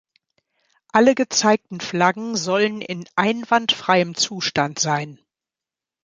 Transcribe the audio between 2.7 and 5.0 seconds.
in einwandfreiem Zustand